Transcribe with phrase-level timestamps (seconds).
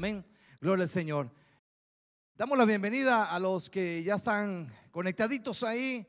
[0.00, 0.24] Amén.
[0.62, 1.30] Gloria al Señor.
[2.34, 6.06] Damos la bienvenida a los que ya están conectaditos ahí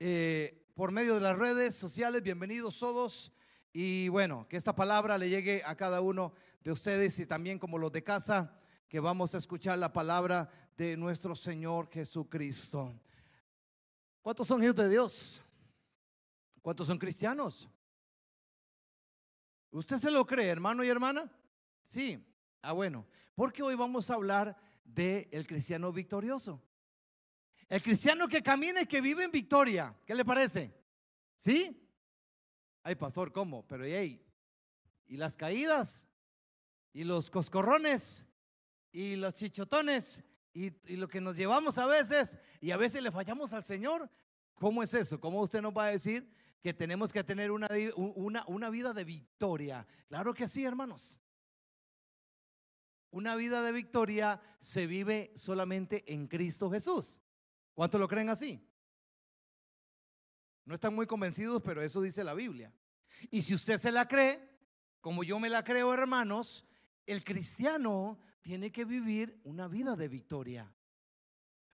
[0.00, 2.20] eh, por medio de las redes sociales.
[2.20, 3.32] Bienvenidos todos.
[3.72, 6.32] Y bueno, que esta palabra le llegue a cada uno
[6.64, 10.96] de ustedes y también como los de casa, que vamos a escuchar la palabra de
[10.96, 12.92] nuestro Señor Jesucristo.
[14.20, 15.40] ¿Cuántos son hijos de Dios?
[16.60, 17.68] ¿Cuántos son cristianos?
[19.70, 21.30] ¿Usted se lo cree, hermano y hermana?
[21.84, 22.20] Sí.
[22.60, 23.06] Ah, bueno,
[23.38, 26.60] porque hoy vamos a hablar del el cristiano victorioso.
[27.68, 29.94] El cristiano que camina y que vive en victoria.
[30.04, 30.74] ¿Qué le parece?
[31.36, 31.88] ¿Sí?
[32.82, 33.64] Ay, pastor, ¿cómo?
[33.68, 34.26] Pero, hey,
[35.06, 36.04] ¿y las caídas?
[36.92, 38.26] ¿Y los coscorrones?
[38.90, 40.24] ¿Y los chichotones?
[40.52, 42.38] ¿Y, y lo que nos llevamos a veces?
[42.60, 44.10] ¿Y a veces le fallamos al Señor?
[44.56, 45.20] ¿Cómo es eso?
[45.20, 46.28] ¿Cómo usted nos va a decir
[46.60, 49.86] que tenemos que tener una, una, una vida de victoria?
[50.08, 51.20] Claro que sí, hermanos.
[53.10, 57.20] Una vida de victoria se vive solamente en Cristo Jesús.
[57.74, 58.62] ¿Cuántos lo creen así?
[60.64, 62.72] No están muy convencidos, pero eso dice la Biblia.
[63.30, 64.46] Y si usted se la cree,
[65.00, 66.66] como yo me la creo, hermanos,
[67.06, 70.72] el cristiano tiene que vivir una vida de victoria.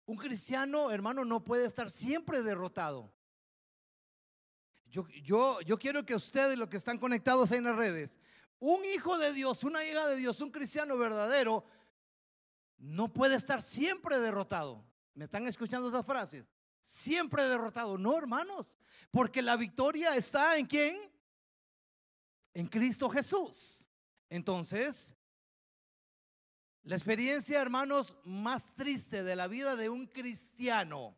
[0.06, 3.12] Un cristiano, hermano, no puede estar siempre derrotado.
[4.86, 8.16] Yo, yo, yo quiero que ustedes, los que están conectados en las redes,
[8.66, 11.66] un hijo de Dios, una hija de Dios, un cristiano verdadero,
[12.78, 14.86] no puede estar siempre derrotado.
[15.16, 16.46] ¿Me están escuchando esas frases?
[16.82, 17.98] Siempre derrotado.
[17.98, 18.78] No, hermanos,
[19.12, 20.98] porque la victoria está en quién?
[22.54, 23.90] En Cristo Jesús.
[24.30, 25.14] Entonces,
[26.84, 31.18] la experiencia, hermanos, más triste de la vida de un cristiano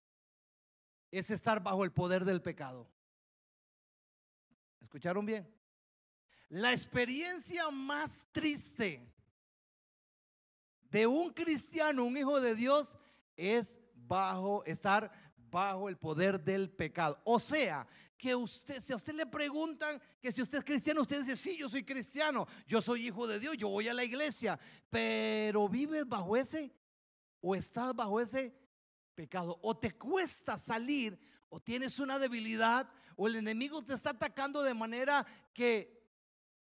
[1.12, 2.90] es estar bajo el poder del pecado.
[4.82, 5.55] ¿Escucharon bien?
[6.50, 9.02] La experiencia más triste
[10.90, 12.98] de un cristiano, un hijo de Dios,
[13.36, 15.12] es bajo estar
[15.50, 17.20] bajo el poder del pecado.
[17.24, 17.88] O sea,
[18.18, 21.58] que usted, si a usted le preguntan que si usted es cristiano, usted dice, sí,
[21.58, 24.60] yo soy cristiano, yo soy hijo de Dios, yo voy a la iglesia,
[24.90, 26.74] pero vives bajo ese
[27.40, 28.54] o estás bajo ese
[29.14, 31.18] pecado, o te cuesta salir,
[31.50, 35.95] o tienes una debilidad, o el enemigo te está atacando de manera que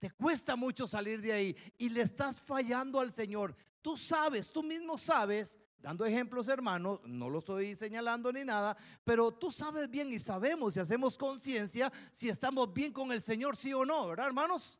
[0.01, 3.55] te cuesta mucho salir de ahí y le estás fallando al Señor.
[3.83, 9.31] Tú sabes, tú mismo sabes dando ejemplos, hermanos, no lo estoy señalando ni nada, pero
[9.31, 13.73] tú sabes bien y sabemos y hacemos conciencia si estamos bien con el Señor, sí
[13.73, 14.79] o no, ¿verdad, hermanos?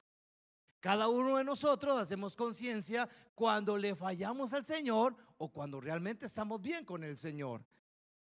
[0.79, 6.59] Cada uno de nosotros hacemos conciencia cuando le fallamos al Señor o cuando realmente estamos
[6.59, 7.63] bien con el Señor.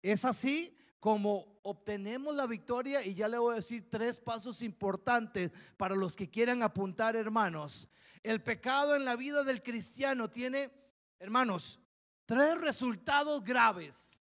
[0.02, 5.50] Es así como obtenemos la victoria y ya le voy a decir tres pasos importantes
[5.78, 7.88] para los que quieran apuntar, hermanos.
[8.22, 10.70] El pecado en la vida del cristiano tiene,
[11.18, 11.80] hermanos,
[12.26, 14.20] tres resultados graves,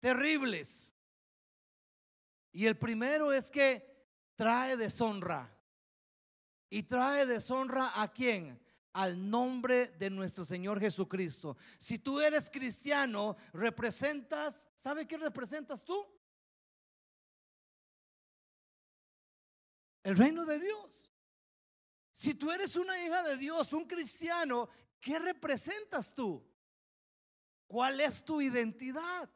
[0.00, 0.92] terribles.
[2.52, 4.06] Y el primero es que
[4.36, 5.50] trae deshonra.
[6.68, 8.61] ¿Y trae deshonra a quién?
[8.92, 11.56] Al nombre de nuestro Señor Jesucristo.
[11.78, 16.06] Si tú eres cristiano, representas, ¿sabe qué representas tú?
[20.02, 21.10] El reino de Dios.
[22.10, 24.68] Si tú eres una hija de Dios, un cristiano,
[25.02, 26.48] ¿Qué representas tú?
[27.66, 29.28] ¿Cuál es tu identidad?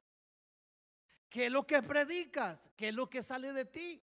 [1.28, 2.70] ¿Qué es lo que predicas?
[2.76, 4.00] ¿Qué es lo que sale de ti?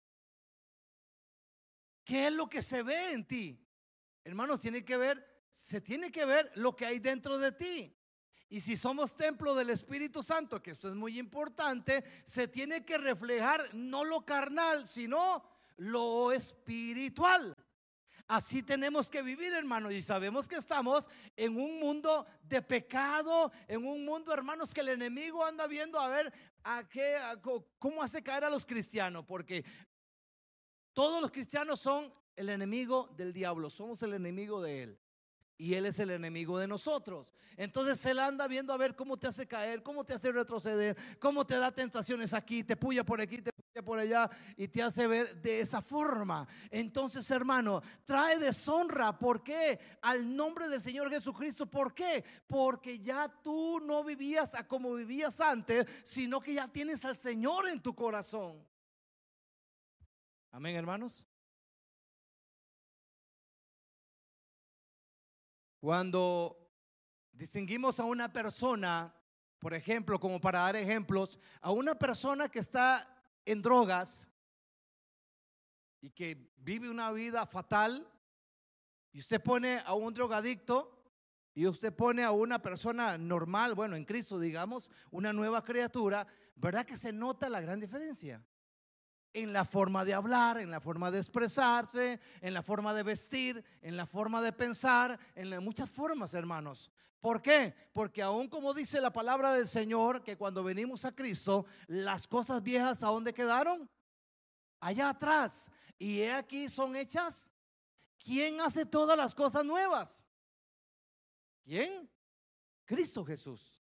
[2.03, 3.65] ¿Qué es lo que se ve en ti?
[4.25, 7.95] Hermanos, tiene que ver, se tiene que ver lo que hay dentro de ti.
[8.49, 12.97] Y si somos templo del Espíritu Santo, que esto es muy importante, se tiene que
[12.97, 15.43] reflejar no lo carnal, sino
[15.77, 17.55] lo espiritual.
[18.27, 19.93] Así tenemos que vivir, hermanos.
[19.93, 21.05] Y sabemos que estamos
[21.35, 26.09] en un mundo de pecado, en un mundo, hermanos, que el enemigo anda viendo a
[26.09, 26.33] ver
[26.63, 27.17] a qué,
[27.79, 29.25] cómo hace caer a los cristianos.
[29.25, 29.65] Porque
[30.93, 35.02] todos los cristianos son el enemigo del diablo, somos el enemigo de él
[35.57, 37.27] y Él es el enemigo de nosotros.
[37.57, 41.45] Entonces Él anda viendo a ver cómo te hace caer, cómo te hace retroceder, cómo
[41.45, 45.07] te da tentaciones aquí, te puya por aquí, te puya por allá y te hace
[45.07, 46.47] ver de esa forma.
[46.69, 49.17] Entonces, hermano, trae deshonra.
[49.17, 49.79] ¿Por qué?
[50.01, 51.65] Al nombre del Señor Jesucristo.
[51.65, 52.23] ¿Por qué?
[52.47, 57.67] Porque ya tú no vivías a como vivías antes, sino que ya tienes al Señor
[57.67, 58.65] en tu corazón.
[60.51, 61.25] Amén, hermanos.
[65.83, 66.57] Cuando
[67.33, 69.13] distinguimos a una persona,
[69.59, 73.05] por ejemplo, como para dar ejemplos, a una persona que está
[73.43, 74.29] en drogas
[75.99, 78.09] y que vive una vida fatal,
[79.11, 81.03] Y usted pone a un drogadicto
[81.53, 86.25] y usted pone a una persona normal, bueno, en Cristo digamos, una nueva criatura,
[86.55, 88.41] ¿verdad que se nota la gran diferencia?
[89.33, 93.65] En la forma de hablar, en la forma de expresarse, en la forma de vestir,
[93.81, 96.91] en la forma de pensar, en muchas formas, hermanos.
[97.19, 97.73] ¿Por qué?
[97.93, 102.61] Porque aún como dice la palabra del Señor, que cuando venimos a Cristo, las cosas
[102.61, 103.89] viejas, ¿a dónde quedaron?
[104.79, 105.71] Allá atrás.
[105.97, 107.49] Y he aquí son hechas.
[108.21, 110.23] ¿Quién hace todas las cosas nuevas?
[111.63, 112.09] ¿Quién?
[112.85, 113.82] Cristo Jesús.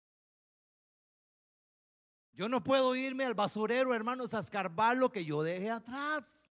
[2.39, 6.47] Yo no puedo irme al basurero, hermanos, a escarbar lo que yo dejé atrás.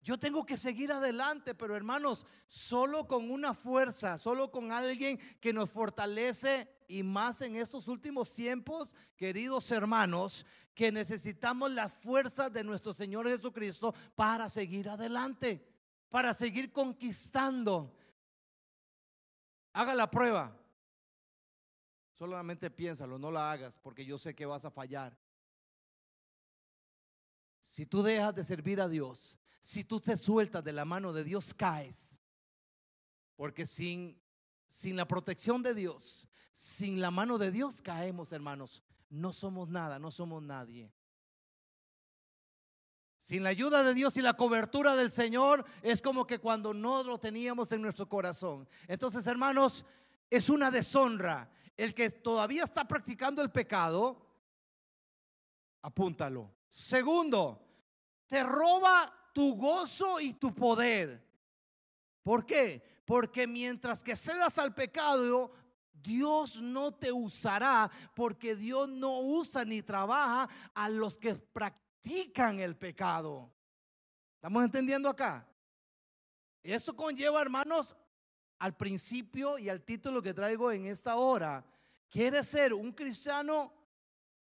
[0.00, 5.52] Yo tengo que seguir adelante, pero hermanos, solo con una fuerza, solo con alguien que
[5.52, 12.64] nos fortalece y más en estos últimos tiempos, queridos hermanos, que necesitamos la fuerza de
[12.64, 15.62] nuestro Señor Jesucristo para seguir adelante,
[16.08, 17.94] para seguir conquistando.
[19.74, 20.56] Haga la prueba.
[22.18, 25.16] Solamente piénsalo, no la hagas porque yo sé que vas a fallar.
[27.60, 31.24] Si tú dejas de servir a Dios, si tú te sueltas de la mano de
[31.24, 32.18] Dios, caes.
[33.36, 34.20] Porque sin,
[34.66, 38.82] sin la protección de Dios, sin la mano de Dios, caemos, hermanos.
[39.08, 40.92] No somos nada, no somos nadie.
[43.18, 47.04] Sin la ayuda de Dios y la cobertura del Señor, es como que cuando no
[47.04, 48.68] lo teníamos en nuestro corazón.
[48.88, 49.84] Entonces, hermanos,
[50.28, 51.48] es una deshonra.
[51.76, 54.24] El que todavía está practicando el pecado,
[55.82, 56.50] apúntalo.
[56.70, 57.60] Segundo,
[58.26, 61.22] te roba tu gozo y tu poder.
[62.22, 63.02] ¿Por qué?
[63.04, 65.52] Porque mientras que cedas al pecado,
[65.92, 72.76] Dios no te usará porque Dios no usa ni trabaja a los que practican el
[72.76, 73.52] pecado.
[74.36, 75.46] ¿Estamos entendiendo acá?
[76.62, 77.96] Esto conlleva, hermanos,
[78.62, 81.64] al principio y al título que traigo en esta hora.
[82.08, 83.72] ¿Quieres ser un cristiano,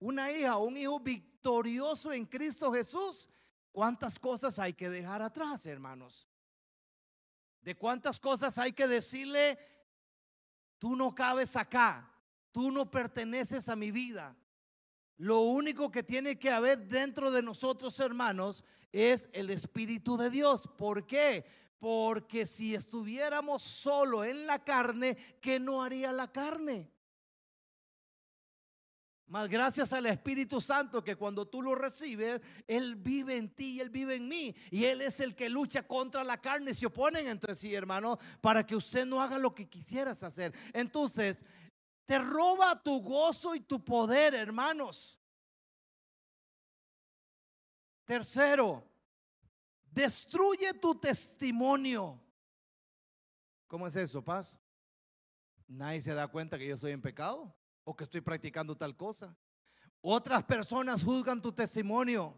[0.00, 3.28] una hija, un hijo victorioso en Cristo Jesús?
[3.70, 6.26] ¿Cuántas cosas hay que dejar atrás, hermanos?
[7.60, 9.56] ¿De cuántas cosas hay que decirle,
[10.80, 12.12] tú no cabes acá,
[12.50, 14.34] tú no perteneces a mi vida?
[15.18, 20.68] Lo único que tiene que haber dentro de nosotros, hermanos, es el Espíritu de Dios.
[20.76, 21.46] ¿Por qué?
[21.80, 26.92] Porque si estuviéramos solo en la carne, ¿qué no haría la carne?
[29.26, 33.80] Más gracias al Espíritu Santo que cuando tú lo recibes, Él vive en ti y
[33.80, 34.54] Él vive en mí.
[34.70, 36.74] Y Él es el que lucha contra la carne.
[36.74, 40.52] Se oponen entre sí, hermano, para que usted no haga lo que quisieras hacer.
[40.74, 41.44] Entonces,
[42.04, 45.18] te roba tu gozo y tu poder, hermanos.
[48.04, 48.89] Tercero,
[49.92, 52.20] destruye tu testimonio.
[53.66, 54.58] ¿Cómo es eso, paz?
[55.66, 57.54] Nadie se da cuenta que yo estoy en pecado
[57.84, 59.36] o que estoy practicando tal cosa.
[60.00, 62.34] Otras personas juzgan tu testimonio,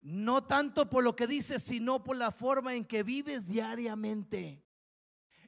[0.00, 4.64] no tanto por lo que dices, sino por la forma en que vives diariamente.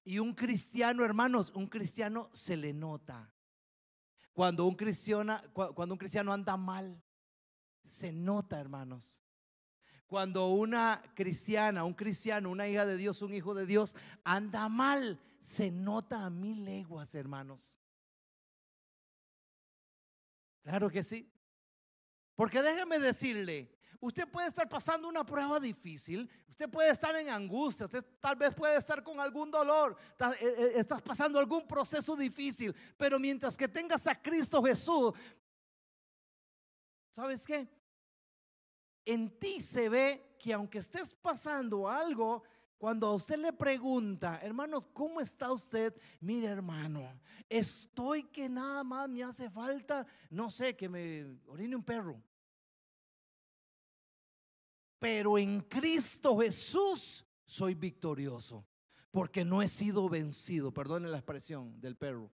[0.05, 3.33] Y un cristiano, hermanos, un cristiano se le nota.
[4.35, 7.03] Cuando un cristiano, cuando un cristiano anda mal,
[7.83, 9.24] se nota, hermanos.
[10.15, 15.19] Cuando una cristiana, un cristiano, una hija de Dios, un hijo de Dios anda mal,
[15.41, 17.81] se nota a mil leguas, hermanos.
[20.63, 21.29] Claro que sí.
[22.37, 27.87] Porque déjeme decirle, usted puede estar pasando una prueba difícil, usted puede estar en angustia,
[27.87, 32.73] usted tal vez puede estar con algún dolor, eh, eh, estás pasando algún proceso difícil,
[32.97, 35.13] pero mientras que tengas a Cristo Jesús,
[37.17, 37.69] ¿sabes qué?
[39.05, 42.43] En ti se ve que aunque estés pasando algo,
[42.79, 45.95] cuando a usted le pregunta, hermano, ¿cómo está usted?
[46.21, 47.01] Mire, hermano,
[47.49, 52.23] estoy que nada más me hace falta, no sé, que me orine un perro.
[54.99, 58.67] Pero en Cristo Jesús soy victorioso,
[59.11, 62.31] porque no he sido vencido, perdone la expresión del perro.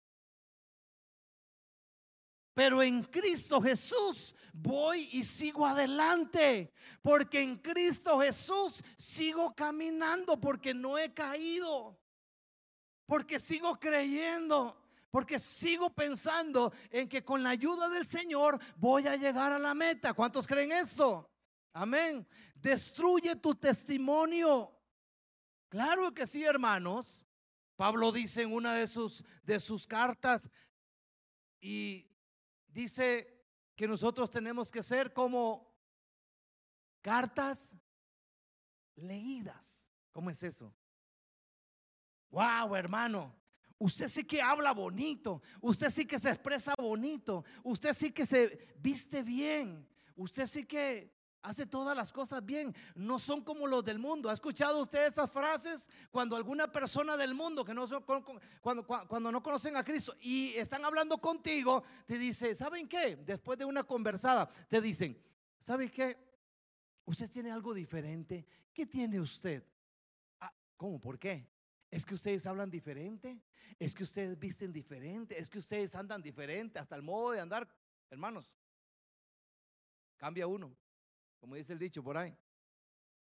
[2.53, 6.73] Pero en Cristo Jesús voy y sigo adelante.
[7.01, 11.97] Porque en Cristo Jesús sigo caminando porque no he caído.
[13.05, 14.77] Porque sigo creyendo.
[15.09, 19.73] Porque sigo pensando en que con la ayuda del Señor voy a llegar a la
[19.73, 20.13] meta.
[20.13, 21.29] ¿Cuántos creen eso?
[21.73, 22.27] Amén.
[22.55, 24.71] Destruye tu testimonio.
[25.69, 27.25] Claro que sí, hermanos.
[27.75, 30.51] Pablo dice en una de sus, de sus cartas,
[31.59, 32.10] y
[32.71, 35.71] dice que nosotros tenemos que ser como
[37.01, 37.75] cartas
[38.95, 39.89] leídas.
[40.11, 40.73] ¿Cómo es eso?
[42.29, 43.35] Wow, hermano.
[43.77, 48.75] Usted sí que habla bonito, usted sí que se expresa bonito, usted sí que se
[48.77, 51.11] viste bien, usted sí que
[51.43, 54.29] hace todas las cosas bien, no son como los del mundo.
[54.29, 58.03] ¿Ha escuchado usted estas frases cuando alguna persona del mundo que no son,
[58.61, 63.15] cuando, cuando no conocen a Cristo y están hablando contigo, te dice, ¿saben qué?
[63.17, 65.21] Después de una conversada, te dicen,
[65.59, 66.17] ¿saben qué?
[67.05, 68.45] Usted tiene algo diferente.
[68.73, 69.63] ¿Qué tiene usted?
[70.39, 70.99] Ah, ¿Cómo?
[70.99, 71.49] ¿Por qué?
[71.89, 73.41] Es que ustedes hablan diferente,
[73.77, 77.67] es que ustedes visten diferente, es que ustedes andan diferente, hasta el modo de andar,
[78.09, 78.55] hermanos.
[80.15, 80.73] Cambia uno,
[81.41, 82.33] como dice el dicho por ahí.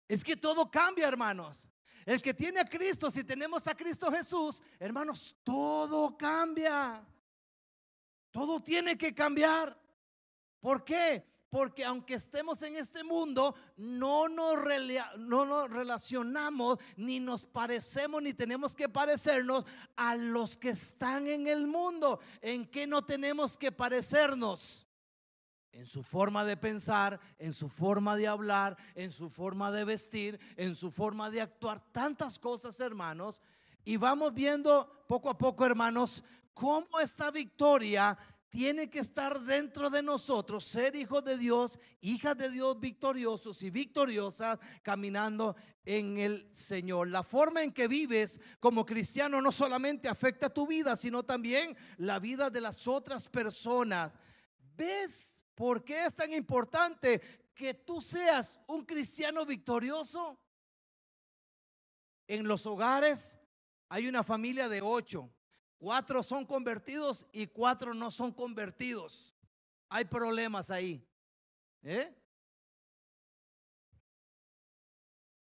[0.07, 1.69] Es que todo cambia, hermanos.
[2.05, 7.03] El que tiene a Cristo, si tenemos a Cristo Jesús, hermanos, todo cambia.
[8.31, 9.77] Todo tiene que cambiar.
[10.61, 11.25] ¿Por qué?
[11.55, 14.57] porque aunque estemos en este mundo, no nos,
[15.19, 21.47] no nos relacionamos, ni nos parecemos, ni tenemos que parecernos a los que están en
[21.47, 22.19] el mundo.
[22.41, 24.85] ¿En qué no tenemos que parecernos?
[25.75, 30.39] En su forma de pensar, en su forma de hablar, en su forma de vestir,
[30.57, 33.41] en su forma de actuar, tantas cosas, hermanos.
[33.85, 36.23] Y vamos viendo poco a poco, hermanos,
[36.55, 38.17] cómo esta victoria
[38.49, 43.71] tiene que estar dentro de nosotros, ser hijos de Dios, hijas de Dios victoriosos y
[43.71, 47.09] victoriosas, caminando en el Señor.
[47.09, 52.21] La forma en que vives como cristiano no solamente afecta tu vida, sino también la
[52.21, 54.13] vida de las otras personas.
[54.77, 57.21] ¿Ves por qué es tan importante
[57.55, 60.39] que tú seas un cristiano victorioso?
[62.27, 63.39] En los hogares
[63.89, 65.31] hay una familia de ocho.
[65.79, 69.35] Cuatro son convertidos y cuatro no son convertidos.
[69.89, 71.07] Hay problemas ahí.
[71.83, 72.13] ¿Eh?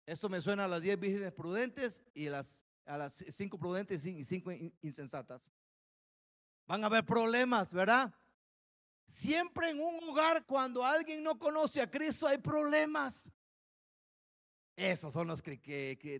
[0.05, 4.23] Esto me suena a las diez vírgenes prudentes y las, a las cinco prudentes y
[4.23, 5.51] cinco insensatas.
[6.67, 8.13] Van a haber problemas, ¿verdad?
[9.07, 13.31] Siempre en un hogar cuando alguien no conoce a Cristo hay problemas.
[14.75, 15.57] Esos son los que,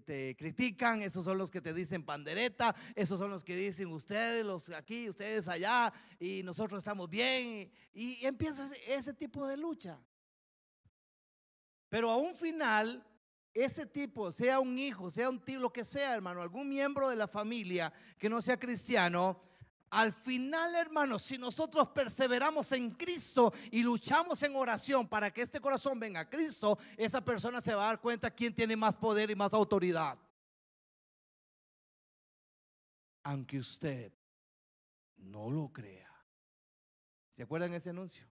[0.05, 4.45] te critican, esos son los que te dicen pandereta, esos son los que dicen ustedes,
[4.45, 7.69] los aquí, ustedes allá, y nosotros estamos bien.
[7.93, 9.99] Y, empieza ese tipo de lucha.
[11.89, 13.05] Pero a un final,
[13.53, 17.17] ese tipo, sea un hijo, sea un tío, lo que sea, hermano, algún miembro de
[17.17, 19.41] la familia que no sea cristiano,
[19.95, 25.61] al final, hermanos, si nosotros perseveramos en Cristo y luchamos en oración para que este
[25.61, 29.31] corazón venga a Cristo, esa persona se va a dar cuenta quién tiene más poder
[29.31, 30.19] y más autoridad.
[33.23, 34.11] Aunque usted
[35.15, 36.11] no lo crea.
[37.31, 38.27] ¿Se acuerdan ese anuncio?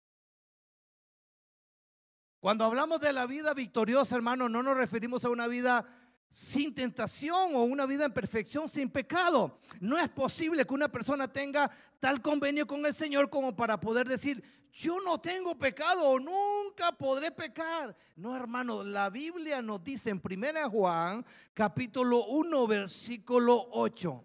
[2.38, 5.84] Cuando hablamos de la vida victoriosa, hermano, no nos referimos a una vida
[6.30, 9.58] sin tentación o una vida en perfección sin pecado.
[9.80, 11.70] No es posible que una persona tenga
[12.00, 14.42] tal convenio con el Señor como para poder decir,
[14.73, 17.97] yo no tengo pecado o nunca podré pecar.
[18.16, 24.25] No, hermano, la Biblia nos dice en 1 Juan capítulo 1 versículo 8.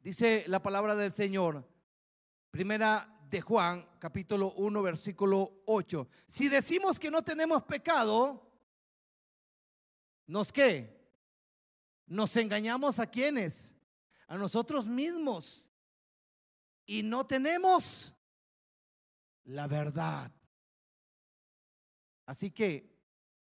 [0.00, 1.68] Dice la palabra del Señor.
[2.50, 6.08] Primera de Juan capítulo 1 versículo 8.
[6.26, 8.47] Si decimos que no tenemos pecado,
[10.28, 10.94] ¿Nos qué?
[12.06, 13.74] Nos engañamos a quienes?
[14.28, 15.70] A nosotros mismos.
[16.84, 18.14] Y no tenemos
[19.44, 20.30] la verdad.
[22.26, 22.94] Así que,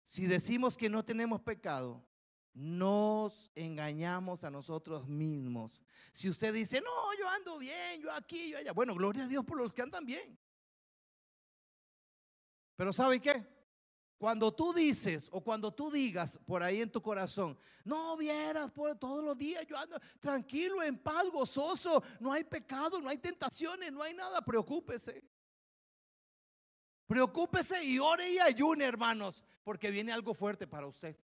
[0.06, 2.06] si decimos que no tenemos pecado,
[2.54, 5.82] nos engañamos a nosotros mismos.
[6.14, 8.74] Si usted dice, no, yo ando bien, yo aquí, yo allá.
[8.74, 10.38] Bueno, gloria a Dios por los que andan bien.
[12.76, 13.59] Pero ¿sabe qué?
[14.20, 18.94] Cuando tú dices o cuando tú digas por ahí en tu corazón, no vieras por
[18.98, 23.94] todos los días yo ando tranquilo, en paz, gozoso, no hay pecado, no hay tentaciones,
[23.94, 25.24] no hay nada, preocúpese.
[27.08, 31.18] Preocúpese y ore y ayune, hermanos, porque viene algo fuerte para usted.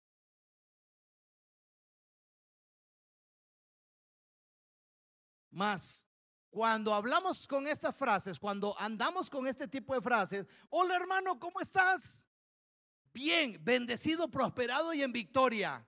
[5.51, 6.07] Más,
[6.49, 11.61] cuando hablamos con estas frases, cuando andamos con este tipo de frases, hola hermano, ¿cómo
[11.61, 12.24] estás?
[13.15, 15.87] Bien, bendecido, prosperado y en victoria.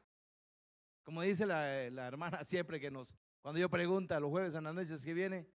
[1.02, 5.04] Como dice la, hermana siempre que nos, cuando yo pregunta los jueves en las noches
[5.04, 5.46] que viene,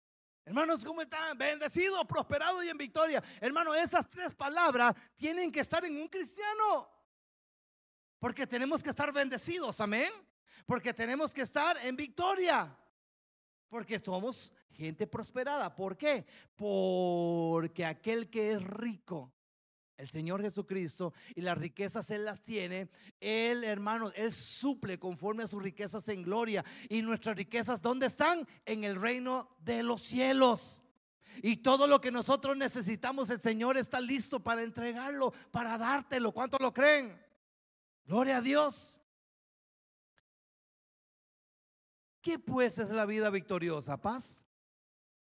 [0.46, 1.38] hermanos, ¿cómo están?
[1.38, 3.24] Bendecido, prosperado y en victoria.
[3.40, 6.90] Hermano, esas tres palabras tienen que estar en un cristiano.
[8.20, 10.12] Porque tenemos que estar bendecidos, amén.
[10.66, 12.78] Porque tenemos que estar en victoria.
[13.68, 15.74] Porque somos gente prosperada.
[15.74, 16.26] ¿Por qué?
[16.56, 19.34] Porque aquel que es rico
[20.02, 22.90] el Señor Jesucristo y las riquezas Él las tiene,
[23.20, 26.66] Él, hermanos, Él suple conforme a sus riquezas en gloria.
[26.90, 28.48] Y nuestras riquezas, ¿dónde están?
[28.66, 30.82] En el reino de los cielos.
[31.44, 36.32] Y todo lo que nosotros necesitamos, el Señor está listo para entregarlo, para dártelo.
[36.32, 37.16] ¿Cuántos lo creen?
[38.06, 39.00] Gloria a Dios.
[42.22, 44.02] ¿Qué pues es la vida victoriosa?
[44.02, 44.44] Paz.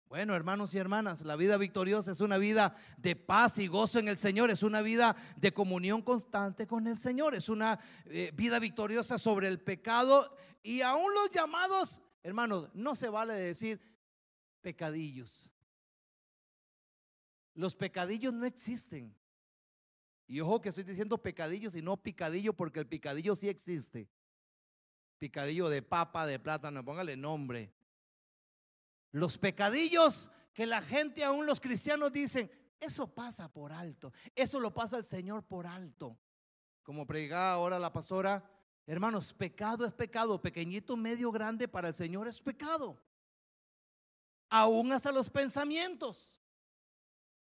[0.09, 4.07] Bueno, hermanos y hermanas, la vida victoriosa es una vida de paz y gozo en
[4.07, 8.57] el Señor, es una vida de comunión constante con el Señor, es una eh, vida
[8.59, 13.81] victoriosa sobre el pecado y aún los llamados, hermanos, no se vale decir
[14.61, 15.49] pecadillos.
[17.53, 19.13] Los pecadillos no existen.
[20.25, 24.09] Y ojo que estoy diciendo pecadillos y no picadillo porque el picadillo sí existe.
[25.19, 27.73] Picadillo de papa, de plátano, póngale nombre.
[29.17, 34.71] Los pecadillos que la gente, aún los cristianos dicen, eso pasa por alto, eso lo
[34.71, 36.19] pasa el Señor por alto.
[36.83, 38.47] Como predicaba ahora la pastora,
[38.85, 43.01] hermanos, pecado es pecado, pequeñito, medio, grande, para el Señor es pecado.
[44.49, 46.39] Aún hasta los pensamientos.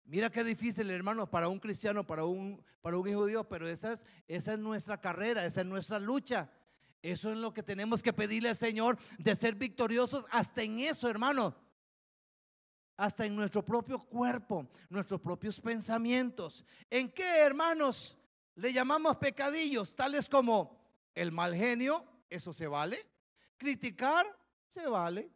[0.04, 3.68] Mira qué difícil, hermanos, para un cristiano, para un, para un hijo de Dios, pero
[3.68, 6.48] esa es, esa es nuestra carrera, esa es nuestra lucha.
[7.06, 11.08] Eso es lo que tenemos que pedirle al Señor de ser victoriosos hasta en eso,
[11.08, 11.56] hermano.
[12.98, 16.66] Hasta en nuestro propio cuerpo, nuestros propios pensamientos.
[16.90, 18.18] ¿En qué, hermanos,
[18.56, 19.96] le llamamos pecadillos?
[19.96, 20.82] Tales como
[21.14, 23.08] el mal genio, eso se vale.
[23.56, 24.26] Criticar,
[24.68, 25.30] se vale.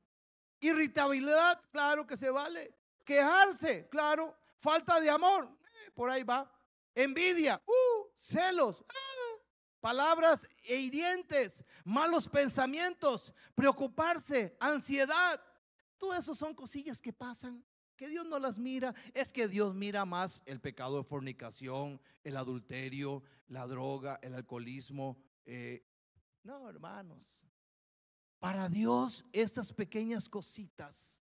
[0.61, 2.73] Irritabilidad, claro que se vale.
[3.05, 4.35] Quejarse, claro.
[4.57, 5.47] Falta de amor,
[5.85, 6.51] eh, por ahí va.
[6.95, 8.83] Envidia, uh, celos,
[9.79, 15.41] palabras e hirientes, malos pensamientos, preocuparse, ansiedad.
[15.97, 17.63] Todo eso son cosillas que pasan,
[17.95, 18.93] que Dios no las mira.
[19.13, 25.17] Es que Dios mira más el pecado de fornicación, el adulterio, la droga, el alcoholismo.
[25.45, 25.85] Eh,
[26.43, 27.45] no, hermanos.
[28.39, 31.21] Para Dios estas pequeñas cositas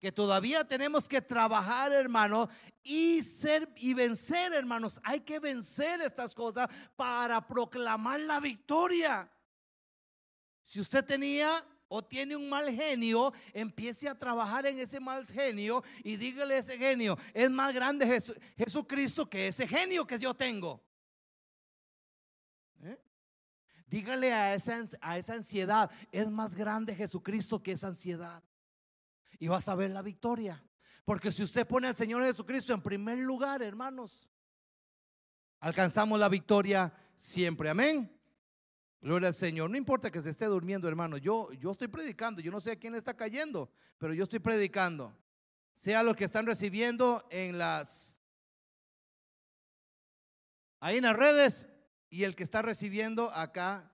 [0.00, 2.48] que todavía tenemos que trabajar, hermanos,
[2.82, 5.00] y ser y vencer, hermanos.
[5.02, 9.28] Hay que vencer estas cosas para proclamar la victoria.
[10.64, 15.82] Si usted tenía o tiene un mal genio, empiece a trabajar en ese mal genio
[16.04, 18.20] y dígale a ese genio, es más grande
[18.56, 20.80] Jesucristo que ese genio que yo tengo.
[22.82, 22.98] ¿Eh?
[23.86, 28.42] Dígale a esa, a esa ansiedad, es más grande Jesucristo que esa ansiedad
[29.38, 30.62] y vas a ver la victoria.
[31.04, 34.30] Porque si usted pone al Señor Jesucristo en primer lugar, hermanos,
[35.60, 37.70] alcanzamos la victoria siempre.
[37.70, 38.14] Amén.
[39.00, 39.70] Gloria al Señor.
[39.70, 41.16] No importa que se esté durmiendo, hermano.
[41.16, 42.40] Yo, yo estoy predicando.
[42.40, 45.16] Yo no sé a quién está cayendo, pero yo estoy predicando.
[45.72, 48.18] Sea lo que están recibiendo en las
[50.80, 51.66] ahí en las redes
[52.10, 53.90] y el que está recibiendo acá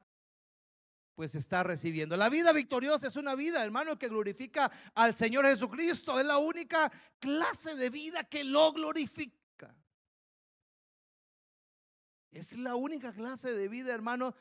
[1.14, 2.16] pues está recibiendo.
[2.16, 6.18] La vida victoriosa es una vida, hermano, que glorifica al Señor Jesucristo.
[6.18, 9.74] Es la única clase de vida que lo glorifica.
[12.30, 14.34] Es la única clase de vida, hermano.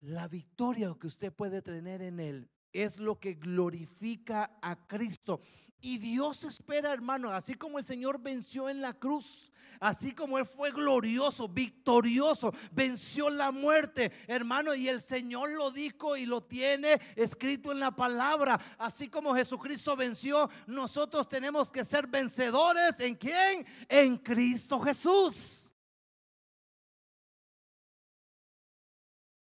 [0.00, 5.40] La victoria que usted puede tener en Él es lo que glorifica a Cristo.
[5.80, 10.44] Y Dios espera, hermano, así como el Señor venció en la cruz, así como Él
[10.44, 17.00] fue glorioso, victorioso, venció la muerte, hermano, y el Señor lo dijo y lo tiene
[17.16, 23.66] escrito en la palabra, así como Jesucristo venció, nosotros tenemos que ser vencedores en quién?
[23.88, 25.70] En Cristo Jesús.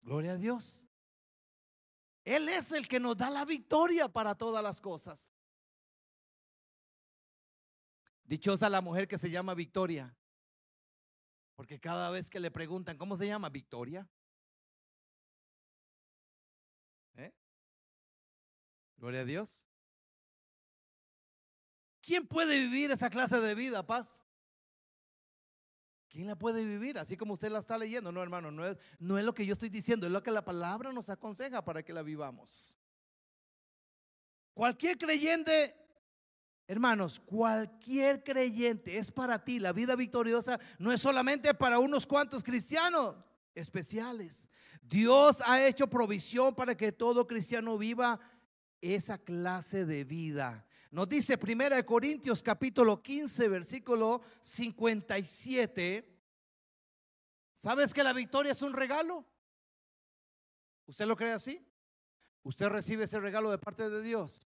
[0.02, 0.83] Gloria a Dios.
[2.24, 5.34] Él es el que nos da la victoria para todas las cosas.
[8.24, 10.16] Dichosa la mujer que se llama Victoria.
[11.56, 13.50] Porque cada vez que le preguntan, ¿cómo se llama?
[13.50, 14.10] Victoria.
[17.16, 17.34] ¿Eh?
[18.98, 19.68] Gloria a Dios.
[22.02, 24.22] ¿Quién puede vivir esa clase de vida, paz?
[26.14, 27.00] ¿Quién la puede vivir?
[27.00, 28.12] Así como usted la está leyendo.
[28.12, 30.46] No, hermano, no es, no es lo que yo estoy diciendo, es lo que la
[30.46, 32.78] palabra nos aconseja para que la vivamos.
[34.54, 35.76] Cualquier creyente,
[36.68, 39.58] hermanos, cualquier creyente es para ti.
[39.58, 43.16] La vida victoriosa no es solamente para unos cuantos cristianos
[43.56, 44.48] especiales.
[44.84, 48.20] Dios ha hecho provisión para que todo cristiano viva
[48.82, 50.64] esa clase de vida.
[50.94, 56.08] Nos dice Primera de Corintios capítulo 15 versículo 57.
[57.56, 59.26] ¿Sabes que la victoria es un regalo?
[60.86, 61.68] ¿Usted lo cree así?
[62.44, 64.48] ¿Usted recibe ese regalo de parte de Dios?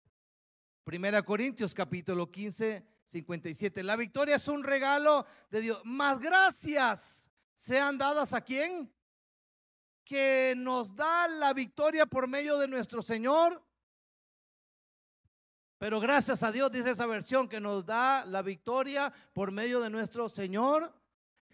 [0.83, 3.81] Primera Corintios capítulo 15 57.
[3.81, 5.81] La victoria es un regalo de Dios.
[5.83, 8.93] Más gracias sean dadas a quién?
[10.03, 13.64] Que nos da la victoria por medio de nuestro Señor.
[15.85, 19.91] Pero gracias a Dios, dice esa versión, que nos da la victoria por medio de
[19.91, 20.91] nuestro Señor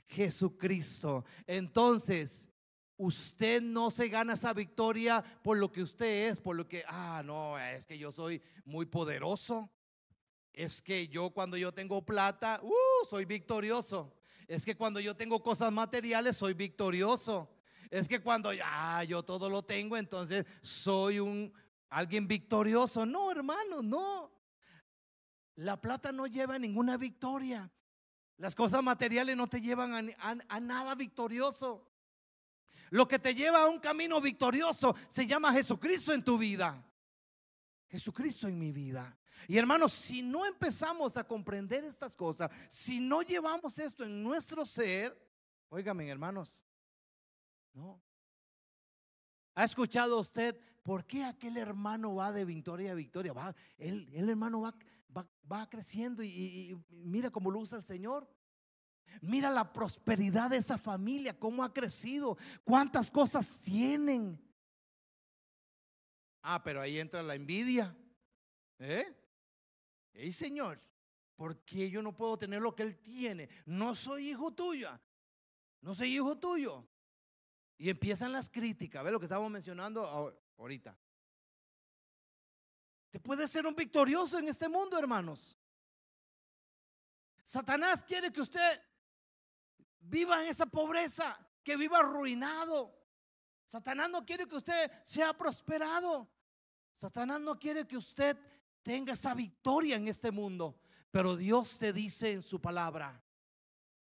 [0.08, 1.26] Jesucristo.
[1.46, 2.48] Entonces,
[2.96, 7.22] usted no se gana esa victoria por lo que usted es, por lo que, ah,
[7.26, 9.70] no, es que yo soy muy poderoso.
[10.54, 14.16] Es que yo cuando yo tengo plata, uh, soy victorioso.
[14.48, 17.50] Es que cuando yo tengo cosas materiales, soy victorioso.
[17.90, 21.54] Es que cuando ya yo todo lo tengo, entonces soy un
[21.92, 23.06] alguien victorioso.
[23.06, 24.32] No, hermano, no.
[25.56, 27.70] La plata no lleva ninguna victoria.
[28.38, 31.88] Las cosas materiales no te llevan a, nada victorioso.
[32.90, 36.84] Lo que te lleva a un camino victorioso se llama Jesucristo en tu vida.
[37.90, 39.16] Jesucristo en mi vida.
[39.48, 44.66] Y hermanos, si no empezamos a comprender estas cosas, si no llevamos esto en nuestro
[44.66, 45.18] ser,
[45.70, 46.64] óigame hermanos,
[47.74, 48.02] no.
[49.62, 53.32] ¿Ha escuchado usted por qué aquel hermano va de victoria a victoria?
[53.32, 54.76] Va, el, el hermano va,
[55.52, 58.28] va, creciendo y, mira cómo lo usa el Señor.
[59.22, 64.42] Mira la prosperidad de esa familia, cómo ha crecido, cuántas cosas tienen.
[66.42, 67.96] Ah, pero ahí entra la envidia.
[68.80, 69.16] ¿Eh?
[70.12, 70.82] Hey, Señor,
[71.36, 73.48] ¿por qué yo no puedo tener lo que Él tiene?
[73.68, 74.90] No soy hijo tuyo.
[75.82, 76.84] No soy hijo tuyo.
[77.82, 79.04] Y empiezan las críticas.
[79.04, 80.06] ¿Ve lo que estamos mencionando
[80.56, 80.96] ahorita?
[83.10, 85.58] Te puede ser un victorioso en este mundo, hermanos.
[87.44, 88.80] Satanás quiere que usted
[90.00, 92.96] viva en esa pobreza, que viva arruinado.
[93.66, 96.30] Satanás no quiere que usted sea prosperado.
[96.94, 98.38] Satanás no quiere que usted
[98.84, 100.80] tenga esa victoria en este mundo.
[101.10, 103.24] Pero Dios te dice en su palabra,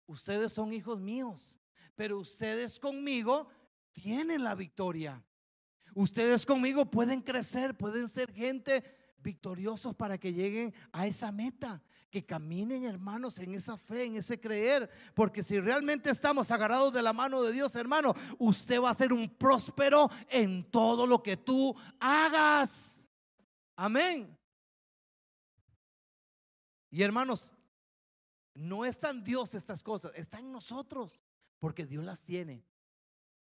[0.07, 1.59] ustedes son hijos míos,
[1.95, 3.51] pero ustedes conmigo
[3.97, 5.25] tienen la victoria.
[5.95, 8.85] Ustedes conmigo pueden crecer, pueden ser gente
[9.19, 14.39] victoriosos para que lleguen a esa meta, que caminen hermanos en esa fe, en ese
[14.39, 18.95] creer, porque si realmente estamos agarrados de la mano de Dios, hermano, usted va a
[18.95, 23.03] ser un próspero en todo lo que tú hagas.
[23.75, 24.39] Amén.
[26.91, 27.53] Y hermanos,
[28.55, 31.19] no está en Dios estas cosas, está en nosotros,
[31.59, 32.63] porque Dios las tiene.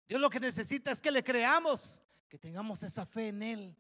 [0.10, 3.78] Dios lo que necesita es que le creamos, que tengamos esa fe en Él,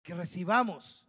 [0.00, 1.04] que recibamos.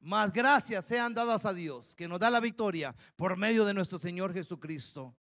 [0.00, 3.98] Más gracias sean dadas a Dios, que nos da la victoria por medio de nuestro
[3.98, 5.14] Señor Jesucristo.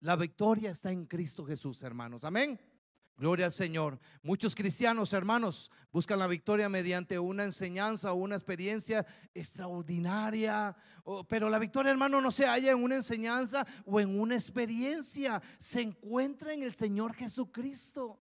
[0.00, 2.24] La victoria está en Cristo Jesús, hermanos.
[2.24, 2.58] Amén.
[3.16, 4.00] Gloria al Señor.
[4.22, 10.76] Muchos cristianos, hermanos, buscan la victoria mediante una enseñanza o una experiencia extraordinaria.
[11.28, 15.40] Pero la victoria, hermano, no se halla en una enseñanza o en una experiencia.
[15.58, 18.20] Se encuentra en el Señor Jesucristo.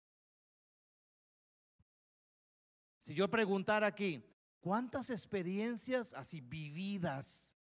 [3.01, 4.23] Si yo preguntara aquí,
[4.61, 7.57] ¿cuántas experiencias así vividas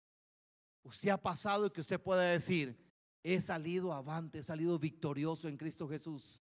[0.85, 2.77] usted ha pasado y que usted pueda decir,
[3.25, 6.41] he salido avante, he salido victorioso en Cristo Jesús?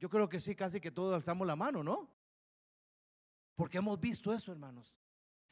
[0.00, 2.10] Yo creo que sí, casi que todos alzamos la mano, ¿no?
[3.54, 4.96] Porque hemos visto eso, hermanos.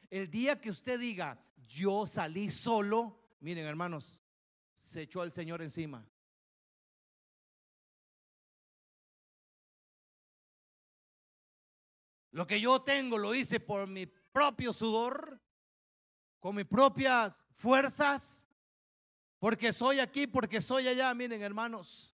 [0.09, 4.19] El día que usted diga, yo salí solo, miren, hermanos,
[4.75, 6.03] se echó al Señor encima.
[12.31, 15.39] Lo que yo tengo lo hice por mi propio sudor,
[16.39, 18.47] con mis propias fuerzas,
[19.37, 21.13] porque soy aquí, porque soy allá.
[21.13, 22.15] Miren, hermanos,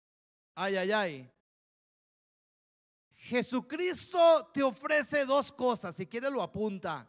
[0.54, 1.32] ay, ay, ay.
[3.30, 7.08] Jesucristo te ofrece dos cosas, si quiere lo apunta.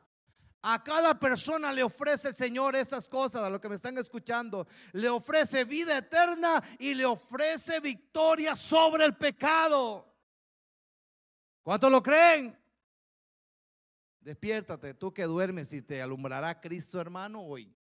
[0.62, 4.67] A cada persona le ofrece el Señor esas cosas, a lo que me están escuchando.
[4.91, 10.05] Le ofrece vida eterna y le ofrece victoria sobre el pecado.
[11.63, 12.55] ¿Cuántos lo creen?
[14.19, 17.75] Despiértate, tú que duermes y te alumbrará Cristo hermano hoy.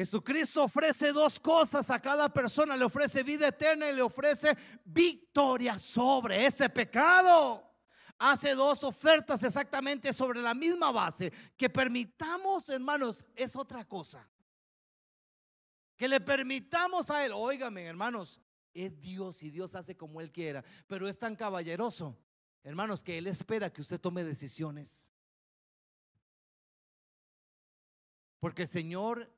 [0.00, 5.78] Jesucristo ofrece dos cosas a cada persona, le ofrece vida eterna y le ofrece victoria
[5.78, 7.62] sobre ese pecado.
[8.18, 11.30] Hace dos ofertas exactamente sobre la misma base.
[11.54, 14.26] Que permitamos, hermanos, es otra cosa.
[15.98, 18.40] Que le permitamos a Él, óigame, hermanos,
[18.72, 22.16] es Dios y Dios hace como Él quiera, pero es tan caballeroso
[22.62, 25.10] Hermanos, que Él espera que usted tome decisiones.
[28.38, 29.30] Porque el Señor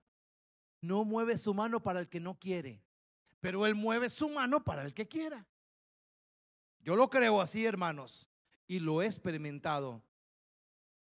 [0.82, 2.82] no mueve su mano para el que no quiere,
[3.40, 5.46] pero Él mueve su mano para el que quiera.
[6.80, 8.28] Yo lo creo así, hermanos,
[8.66, 10.02] y lo he experimentado.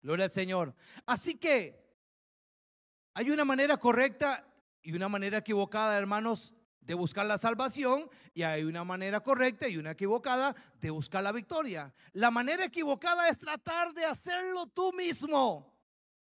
[0.02, 0.74] Gloria al Señor.
[1.06, 1.86] Así que
[3.14, 4.48] hay una manera correcta
[4.82, 9.76] y una manera equivocada, hermanos, de buscar la salvación y hay una manera correcta y
[9.76, 11.94] una equivocada de buscar la victoria.
[12.14, 15.77] La manera equivocada es tratar de hacerlo tú mismo.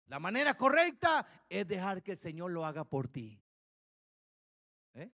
[0.10, 3.40] La manera correcta es dejar que el Señor lo haga por ti.
[4.96, 5.12] ¿Eh?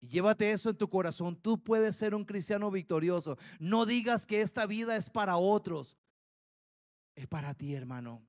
[0.00, 1.36] Y llévate eso en tu corazón.
[1.36, 3.38] Tú puedes ser un cristiano victorioso.
[3.60, 5.96] No digas que esta vida es para otros.
[7.14, 8.20] Es para ti, hermano.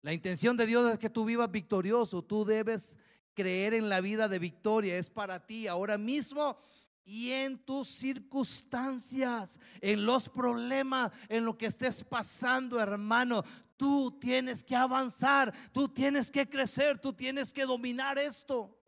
[0.00, 2.22] La intención de Dios es que tú vivas victorioso.
[2.22, 2.96] Tú debes
[3.34, 4.96] creer en la vida de victoria.
[4.96, 6.56] Es para ti ahora mismo
[7.04, 13.42] y en tus circunstancias, en los problemas, en lo que estés pasando, hermano.
[13.76, 18.78] Tú tienes que avanzar, tú tienes que crecer, tú tienes que dominar esto.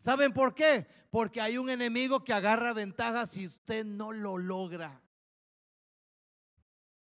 [0.00, 0.86] ¿Saben por qué?
[1.10, 5.00] Porque hay un enemigo que agarra ventaja si usted no lo logra.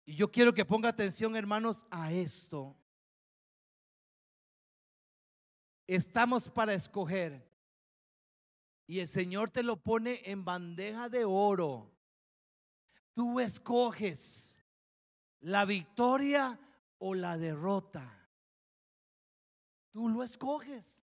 [0.04, 2.76] Y yo quiero que ponga atención, hermanos, a esto.
[5.86, 7.51] Estamos para escoger.
[8.86, 11.90] Y el Señor te lo pone en bandeja de oro.
[13.14, 14.56] Tú escoges
[15.40, 16.58] la victoria
[16.98, 18.30] o la derrota.
[19.90, 21.04] Tú lo escoges.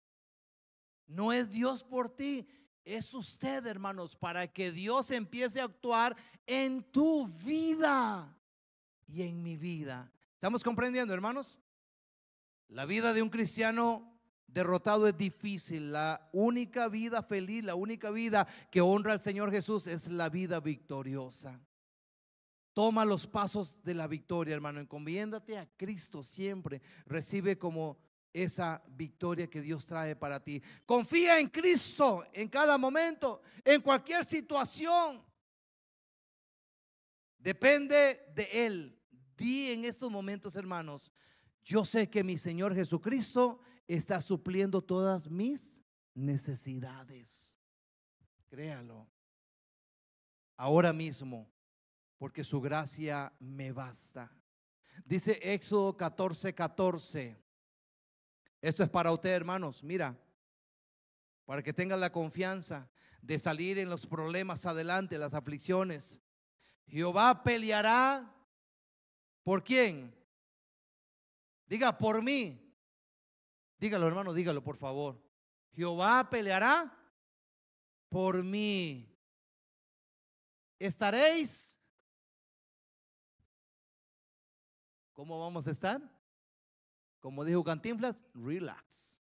[1.06, 2.46] No es Dios por ti,
[2.84, 8.36] es usted, hermanos, para que Dios empiece a actuar en tu vida
[9.06, 10.12] y en mi vida.
[10.34, 11.58] ¿Estamos comprendiendo, hermanos?
[12.68, 14.17] La vida de un cristiano
[14.48, 15.92] derrotado es difícil.
[15.92, 20.58] La única vida feliz, la única vida que honra al Señor Jesús es la vida
[20.60, 21.60] victoriosa.
[22.72, 24.80] Toma los pasos de la victoria, hermano.
[24.80, 26.80] Encomiéndate a Cristo siempre.
[27.06, 27.98] Recibe como
[28.32, 30.62] esa victoria que Dios trae para ti.
[30.86, 35.24] Confía en Cristo en cada momento, en cualquier situación.
[37.38, 38.98] Depende de Él.
[39.36, 41.12] Di en estos momentos, hermanos,
[41.64, 43.60] yo sé que mi Señor Jesucristo
[43.96, 45.82] está supliendo todas mis
[46.14, 47.56] necesidades.
[48.48, 49.08] Créalo.
[50.56, 51.50] Ahora mismo,
[52.18, 54.30] porque su gracia me basta.
[55.04, 57.36] Dice Éxodo 14, 14.
[58.60, 59.82] Esto es para usted, hermanos.
[59.82, 60.18] Mira,
[61.44, 62.90] para que tengan la confianza
[63.22, 66.20] de salir en los problemas adelante, las aflicciones.
[66.86, 68.34] Jehová peleará
[69.42, 70.14] por quién?
[71.66, 72.67] Diga, por mí.
[73.78, 75.22] Dígalo, hermano, dígalo, por favor.
[75.72, 76.92] Jehová peleará
[78.08, 79.08] por mí.
[80.78, 81.76] ¿Estaréis?
[85.12, 86.00] ¿Cómo vamos a estar?
[87.20, 89.20] Como dijo Cantinflas, relax.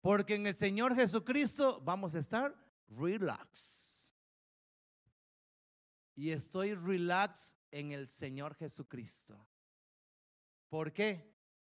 [0.00, 2.54] Porque en el Señor Jesucristo vamos a estar
[2.88, 4.10] relax.
[6.14, 9.48] Y estoy relax en el Señor Jesucristo.
[10.68, 11.37] ¿Por qué?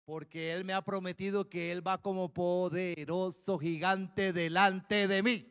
[0.09, 5.47] Porque Él me ha prometido que Él va como poderoso gigante delante de mí.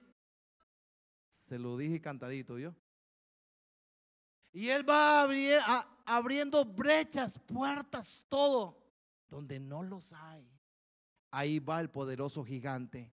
[1.44, 2.75] Se lo dije cantadito yo.
[4.51, 5.23] Y Él va
[6.05, 8.85] abriendo brechas, puertas, todo,
[9.29, 10.51] donde no los hay.
[11.31, 13.14] Ahí va el poderoso gigante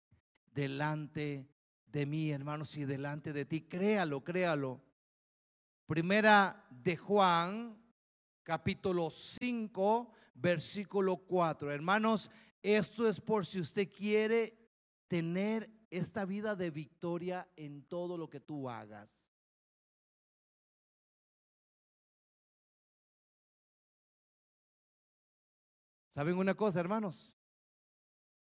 [0.54, 1.50] delante
[1.88, 3.64] de mí, hermanos, y delante de ti.
[3.64, 4.82] Créalo, créalo.
[5.88, 7.83] Primera de Juan,
[8.44, 11.72] capítulo 5, versículo 4.
[11.72, 12.30] Hermanos,
[12.62, 14.58] esto es por si usted quiere
[15.08, 19.24] tener esta vida de victoria en todo lo que tú hagas.
[26.10, 27.36] ¿Saben una cosa, hermanos?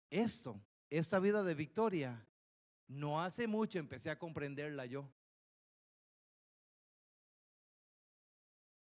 [0.10, 2.28] Esto, esta vida de victoria,
[2.88, 5.10] no hace mucho empecé a comprenderla yo.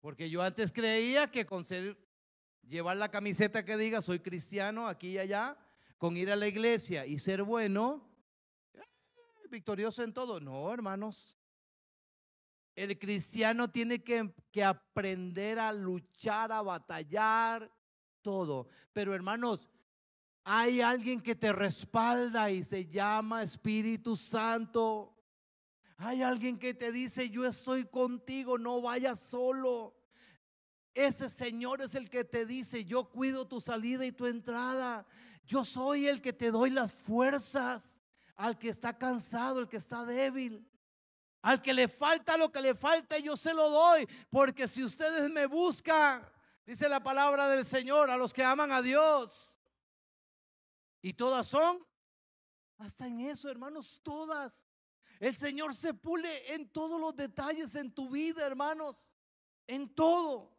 [0.04, 1.96] Porque yo antes creía que con ser
[2.68, 5.56] llevar la camiseta que diga soy cristiano aquí y allá,
[5.96, 8.06] con ir a la iglesia y ser bueno,
[8.74, 8.82] eh,
[9.48, 10.40] victorioso en todo.
[10.40, 11.38] No, hermanos.
[12.74, 17.72] El cristiano tiene que, que, aprender a luchar, a batallar,
[18.20, 18.68] todo.
[18.92, 19.70] Pero hermanos,
[20.42, 25.13] hay alguien que te respalda y se llama Espíritu Santo.
[25.96, 29.94] Hay alguien que te dice, yo estoy contigo, no vayas solo.
[30.92, 35.06] Ese Señor es el que te dice, yo cuido tu salida y tu entrada.
[35.44, 38.00] Yo soy el que te doy las fuerzas
[38.36, 40.68] al que está cansado, el que está débil.
[41.42, 44.08] Al que le falta lo que le falta, yo se lo doy.
[44.30, 46.26] Porque si ustedes me buscan,
[46.64, 49.58] dice la palabra del Señor, a los que aman a Dios.
[51.02, 51.84] Y todas son,
[52.78, 54.64] hasta en eso, hermanos, todas.
[55.20, 59.14] El Señor se pule en todos los detalles en tu vida, hermanos.
[59.66, 60.54] En todo.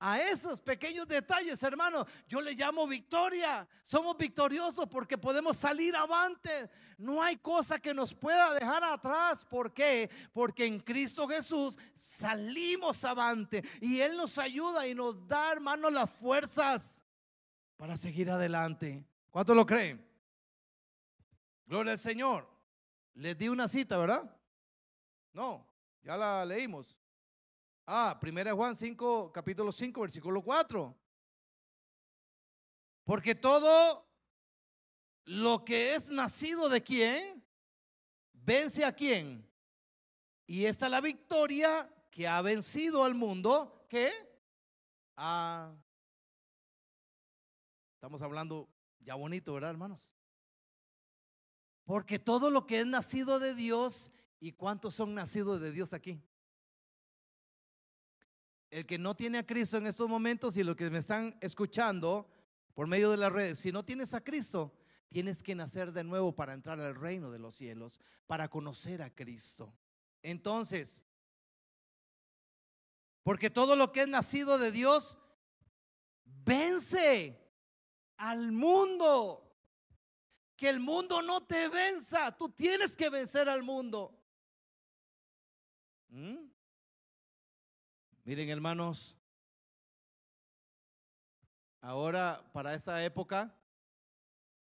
[0.00, 3.66] A esos pequeños detalles, hermanos, yo le llamo victoria.
[3.82, 6.70] Somos victoriosos porque podemos salir avante.
[6.98, 9.44] No hay cosa que nos pueda dejar atrás.
[9.44, 10.08] ¿Por qué?
[10.32, 16.10] Porque en Cristo Jesús salimos avante y Él nos ayuda y nos da, hermanos, las
[16.10, 17.02] fuerzas
[17.76, 19.04] para seguir adelante.
[19.30, 20.04] ¿Cuánto lo creen?
[21.66, 22.57] Gloria al Señor.
[23.18, 24.32] Les di una cita, ¿verdad?
[25.32, 25.66] No,
[26.02, 26.96] ya la leímos.
[27.84, 30.96] Ah, 1 Juan 5, capítulo 5, versículo 4.
[33.02, 34.08] Porque todo
[35.24, 37.44] lo que es nacido de quién,
[38.34, 39.44] vence a quién.
[40.46, 44.12] Y esta es la victoria que ha vencido al mundo, ¿qué?
[45.16, 45.74] Ah,
[47.94, 48.68] estamos hablando
[49.00, 50.17] ya bonito, ¿verdad, hermanos?
[51.88, 56.22] Porque todo lo que es nacido de Dios, ¿y cuántos son nacidos de Dios aquí?
[58.70, 62.28] el que no tiene a Cristo en estos momentos y los que me están escuchando
[62.74, 64.74] por medio de las redes, si no tienes a Cristo,
[65.08, 69.08] tienes que nacer de nuevo para entrar al reino de los cielos, para conocer a
[69.08, 69.74] Cristo.
[70.22, 71.06] Entonces,
[73.22, 75.16] porque todo lo que es nacido de Dios
[76.24, 77.40] vence
[78.18, 79.47] al mundo.
[80.58, 84.12] Que el mundo no te venza, tú tienes que vencer al mundo.
[86.08, 86.50] ¿Mm?
[88.24, 89.16] Miren, hermanos,
[91.80, 93.54] ahora para esta época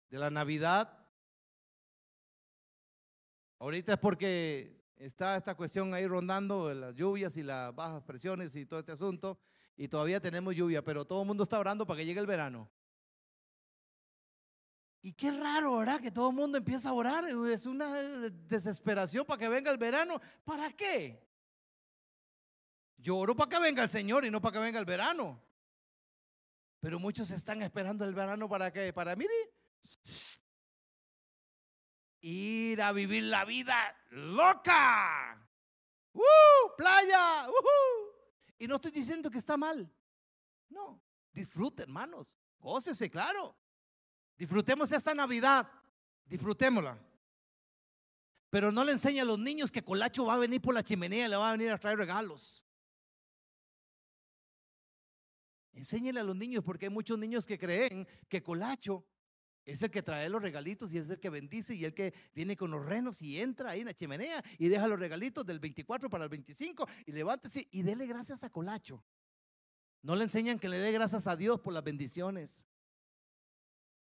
[0.09, 1.05] de la Navidad,
[3.59, 8.67] ahorita es porque está esta cuestión ahí rondando, las lluvias y las bajas presiones y
[8.67, 9.41] todo este asunto,
[9.77, 12.71] y todavía tenemos lluvia, pero todo el mundo está orando para que llegue el verano.
[15.05, 16.01] Y qué raro, ¿verdad?
[16.01, 17.25] Que todo el mundo empieza a orar.
[17.29, 20.21] Es una desesperación para que venga el verano.
[20.45, 21.29] ¿Para qué?
[22.99, 25.43] Yo oro para que venga el Señor y no para que venga el verano.
[26.79, 29.35] Pero muchos están esperando el verano para que, para, mire,
[32.21, 33.75] ir a vivir la vida
[34.11, 35.49] loca.
[36.13, 36.77] ¡Uh!
[36.77, 37.49] Playa.
[37.49, 38.13] ¡Uh!
[38.57, 39.93] Y no estoy diciendo que está mal.
[40.69, 41.03] No,
[41.33, 42.39] disfrute, hermanos.
[42.61, 43.57] Gócese, claro.
[44.43, 45.69] Disfrutemos esta Navidad.
[46.27, 46.99] Disfrutémosla.
[48.51, 51.27] Pero no le enseñe a los niños que Colacho va a venir por la chimenea
[51.27, 52.65] y le va a venir a traer regalos.
[55.73, 59.07] Enséñele a los niños porque hay muchos niños que creen que Colacho
[59.65, 62.57] es el que trae los regalitos y es el que bendice y el que viene
[62.57, 66.11] con los renos y entra ahí en la chimenea y deja los regalitos del 24
[66.11, 69.05] para el 25 y levántese y dele gracias a Colacho.
[70.03, 72.67] No le enseñan que le dé gracias a Dios por las bendiciones.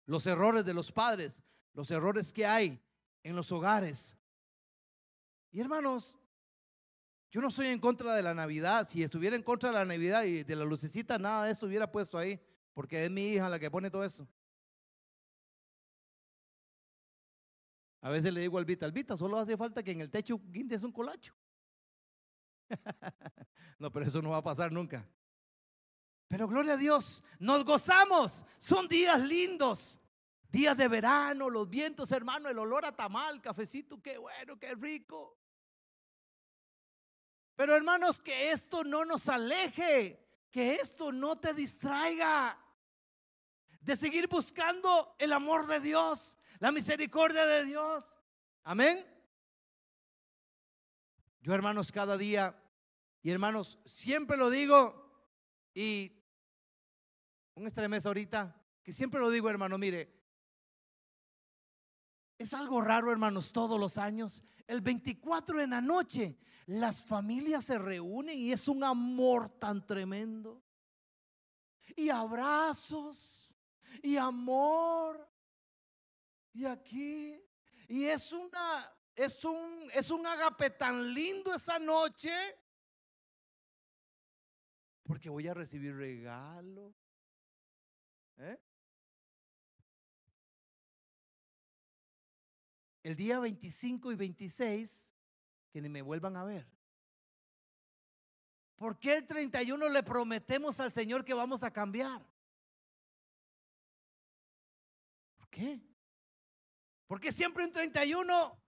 [0.06, 1.42] Los errores de los padres,
[1.74, 2.80] los errores que hay
[3.22, 4.16] en los hogares.
[5.50, 6.18] Y hermanos,
[7.30, 8.86] yo no soy en contra de la Navidad.
[8.86, 11.90] Si estuviera en contra de la Navidad y de la lucecita, nada de esto hubiera
[11.90, 12.40] puesto ahí,
[12.74, 14.28] porque es mi hija la que pone todo eso.
[18.02, 20.82] A veces le digo al Vita, Vita, solo hace falta que en el techo guindes
[20.82, 21.32] un colacho.
[23.78, 25.08] no, pero eso no va a pasar nunca.
[26.32, 28.42] Pero gloria a Dios, nos gozamos.
[28.58, 29.98] Son días lindos.
[30.48, 35.38] Días de verano, los vientos, hermano, el olor a tamal, cafecito, qué bueno, qué rico.
[37.54, 42.58] Pero hermanos, que esto no nos aleje, que esto no te distraiga
[43.82, 48.04] de seguir buscando el amor de Dios, la misericordia de Dios.
[48.62, 49.06] Amén.
[51.42, 52.58] Yo hermanos, cada día,
[53.22, 54.98] y hermanos, siempre lo digo,
[55.74, 56.21] y
[57.54, 60.22] un estremez ahorita, que siempre lo digo, hermano, mire,
[62.38, 64.42] es algo raro, hermanos, todos los años.
[64.66, 66.36] El 24 en la noche
[66.66, 70.62] las familias se reúnen y es un amor tan tremendo.
[71.96, 73.52] Y abrazos
[74.02, 75.28] y amor.
[76.52, 77.40] Y aquí
[77.88, 82.32] y es una es un es un agape tan lindo esa noche
[85.02, 86.94] porque voy a recibir regalo.
[88.42, 88.60] ¿Eh?
[93.04, 95.14] El día 25 y 26
[95.72, 96.66] que ni me vuelvan a ver.
[98.76, 102.20] ¿Por qué el 31 le prometemos al Señor que vamos a cambiar?
[105.36, 105.80] ¿Por qué?
[107.06, 108.61] Porque siempre un 31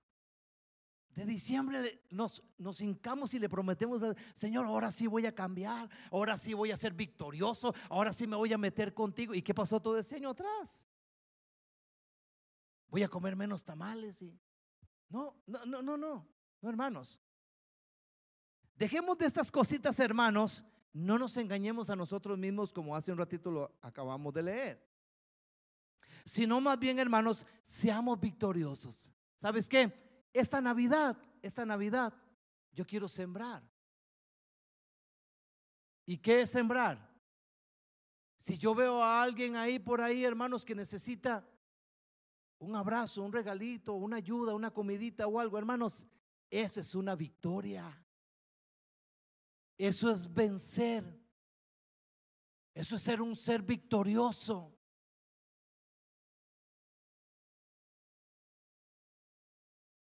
[1.14, 4.02] de diciembre nos, nos hincamos y le prometemos
[4.34, 8.36] Señor, ahora sí voy a cambiar, ahora sí voy a ser victorioso, ahora sí me
[8.36, 9.34] voy a meter contigo.
[9.34, 10.88] ¿Y qué pasó todo ese año atrás?
[12.88, 14.38] Voy a comer menos tamales y
[15.08, 16.28] No, no, no, no, no,
[16.60, 17.20] no, hermanos.
[18.76, 20.64] Dejemos de estas cositas, hermanos.
[20.92, 24.94] No nos engañemos a nosotros mismos como hace un ratito lo acabamos de leer.
[26.24, 29.10] Sino más bien, hermanos, seamos victoriosos.
[29.36, 30.03] ¿Sabes qué?
[30.34, 32.12] Esta Navidad, esta Navidad,
[32.72, 33.62] yo quiero sembrar.
[36.04, 37.08] ¿Y qué es sembrar?
[38.36, 41.48] Si yo veo a alguien ahí por ahí, hermanos, que necesita
[42.58, 46.06] un abrazo, un regalito, una ayuda, una comidita o algo, hermanos,
[46.50, 48.04] eso es una victoria.
[49.78, 51.04] Eso es vencer.
[52.74, 54.73] Eso es ser un ser victorioso.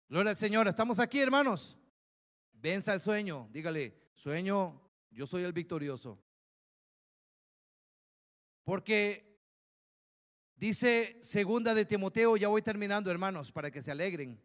[0.09, 0.67] Gloria al Señor.
[0.67, 1.77] Estamos aquí, hermanos.
[2.53, 3.49] Venza el sueño.
[3.51, 4.81] Dígale, sueño,
[5.11, 6.17] yo soy el victorioso.
[8.63, 9.37] Porque
[10.55, 14.41] dice segunda de Timoteo, ya voy terminando, hermanos, para que se alegren.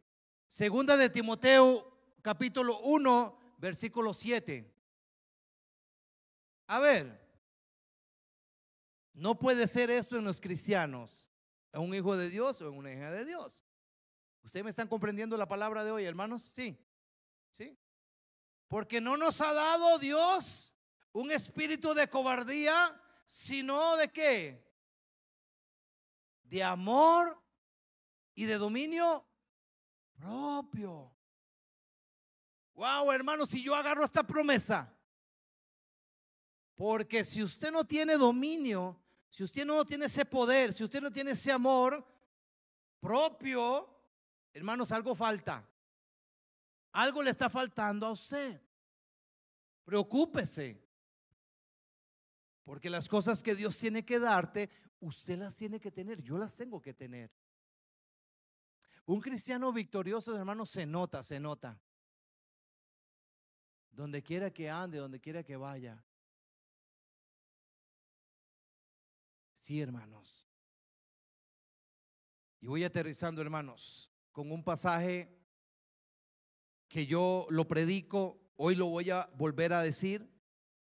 [0.49, 4.69] Segunda de Timoteo, capítulo 1, versículo 7.
[6.67, 7.21] A ver,
[9.15, 11.31] no puede ser esto en los cristianos,
[11.73, 13.65] en un hijo de Dios o en una hija de Dios.
[14.43, 16.43] ¿Ustedes me están comprendiendo la palabra de hoy, hermanos?
[16.43, 16.77] Sí,
[17.51, 17.79] sí.
[18.69, 20.75] Porque no nos ha dado Dios
[21.13, 24.67] un espíritu de cobardía, sino de qué?
[26.43, 27.41] De amor
[28.35, 29.27] y de dominio
[30.19, 31.15] propio.
[32.75, 34.93] Wow, hermanos, si yo agarro esta promesa,
[36.75, 41.13] porque si usted no tiene dominio, si usted no tiene ese poder, si usted no
[41.13, 42.05] tiene ese amor
[43.01, 43.92] propio,
[44.53, 45.67] hermanos, algo falta.
[46.93, 48.61] Algo le está faltando a usted.
[49.85, 50.83] Preocúpese.
[52.65, 56.55] Porque las cosas que Dios tiene que darte, usted las tiene que tener, yo las
[56.55, 57.31] tengo que tener.
[59.07, 61.81] Un cristiano victorioso, hermanos, se nota, se nota.
[63.91, 66.03] Donde quiera que ande, donde quiera que vaya.
[69.55, 70.49] Sí, hermanos.
[72.61, 75.29] Y voy aterrizando, hermanos, con un pasaje
[76.89, 80.29] que yo lo predico, hoy lo voy a volver a decir,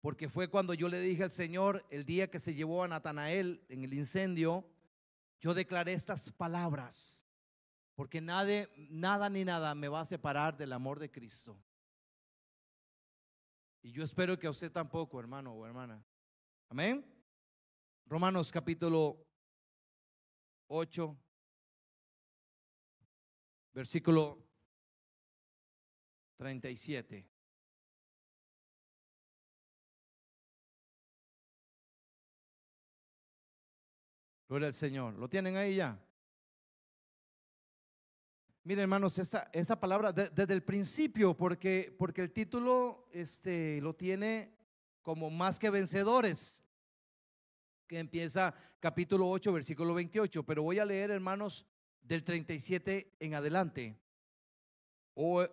[0.01, 3.65] porque fue cuando yo le dije al Señor el día que se llevó a Natanael
[3.69, 4.69] en el incendio,
[5.39, 7.25] yo declaré estas palabras,
[7.95, 11.61] porque nada, nada ni nada me va a separar del amor de Cristo.
[13.81, 16.03] Y yo espero que a usted tampoco, hermano o hermana.
[16.69, 17.05] Amén.
[18.05, 19.25] Romanos capítulo
[20.67, 21.17] 8,
[23.79, 24.45] versículo
[26.35, 27.25] 37.
[34.49, 35.13] Gloria al Señor.
[35.13, 35.97] ¿Lo tienen ahí ya?
[38.65, 44.57] Miren, hermanos, esta, esta palabra desde el principio, porque, porque el título este, lo tiene
[45.01, 46.61] como más que vencedores
[47.87, 51.65] que empieza capítulo 8, versículo 28, pero voy a leer, hermanos,
[52.01, 53.99] del 37 en adelante,
[55.13, 55.45] o,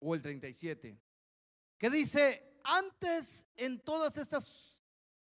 [0.00, 0.98] o el 37,
[1.78, 4.76] que dice, antes en todas estas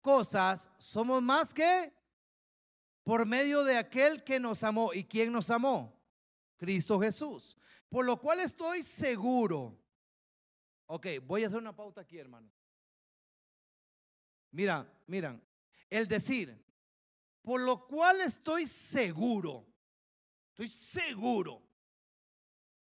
[0.01, 1.93] cosas somos más que
[3.05, 4.93] por medio de aquel que nos amó.
[4.93, 5.99] ¿Y quién nos amó?
[6.59, 7.57] Cristo Jesús.
[7.89, 9.79] Por lo cual estoy seguro.
[10.87, 12.51] Ok, voy a hacer una pauta aquí, hermano.
[14.51, 15.43] Mira, miran,
[15.89, 16.59] el decir,
[17.49, 19.67] por lo cual estoy seguro,
[20.51, 21.67] estoy seguro.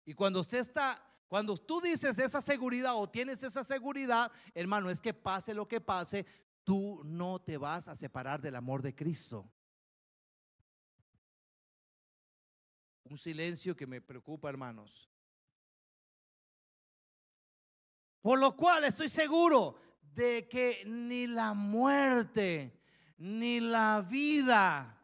[0.04, 5.00] Y cuando usted está, cuando tú dices esa seguridad o tienes esa seguridad, hermano, es
[5.00, 6.26] que pase lo que pase,
[6.66, 9.50] tú no te vas a separar del amor de Cristo.
[13.06, 15.10] Un silencio que me preocupa, hermanos.
[18.20, 22.79] Por lo cual estoy seguro de que ni la muerte,
[23.20, 24.98] ni la vida,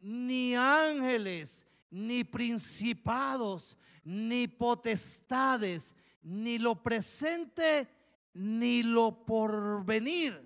[0.00, 7.88] ni ángeles, ni principados, ni potestades, ni lo presente,
[8.34, 10.40] ni lo porvenir,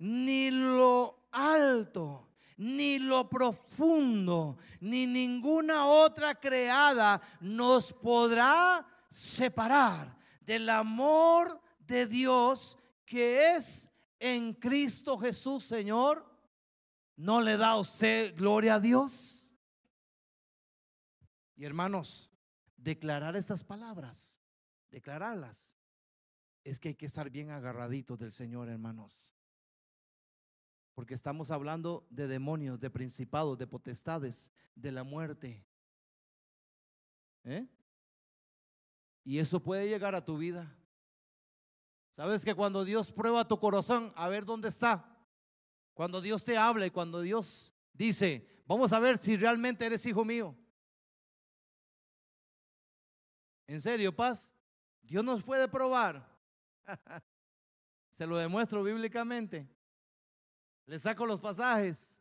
[0.00, 11.60] ni lo alto, ni lo profundo, ni ninguna otra creada nos podrá separar del amor
[11.86, 13.89] de Dios que es
[14.20, 16.24] en Cristo Jesús, Señor,
[17.16, 19.50] ¿no le da usted gloria a Dios?
[21.56, 22.30] Y hermanos,
[22.76, 24.40] declarar estas palabras,
[24.90, 25.76] declararlas,
[26.62, 29.34] es que hay que estar bien agarraditos del Señor, hermanos.
[30.94, 35.66] Porque estamos hablando de demonios, de principados, de potestades, de la muerte.
[37.44, 37.66] ¿Eh?
[39.24, 40.76] Y eso puede llegar a tu vida.
[42.16, 45.16] Sabes que cuando Dios prueba tu corazón, a ver dónde está.
[45.94, 50.24] Cuando Dios te habla y cuando Dios dice, vamos a ver si realmente eres hijo
[50.24, 50.56] mío.
[53.66, 54.52] En serio, paz.
[55.02, 56.28] Dios nos puede probar.
[58.12, 59.68] Se lo demuestro bíblicamente.
[60.86, 62.18] Le saco los pasajes.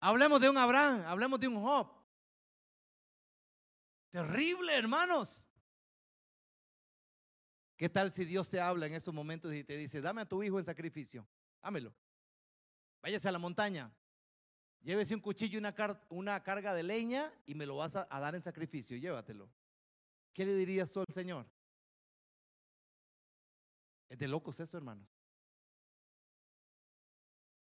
[0.00, 1.88] Hablemos de un Abraham, hablemos de un Job.
[4.10, 5.46] Terrible, hermanos.
[7.82, 10.40] ¿Qué tal si Dios te habla en esos momentos y te dice, dame a tu
[10.40, 11.26] hijo en sacrificio?
[11.60, 11.92] Dámelo.
[13.02, 13.92] Váyase a la montaña.
[14.82, 18.36] Llévese un cuchillo y una, carga de leña y me lo vas a, a dar
[18.36, 18.96] en sacrificio.
[18.96, 19.50] Llévatelo.
[20.32, 21.44] ¿Qué le dirías tú al Señor?
[24.08, 25.08] Es de locos esto, hermanos.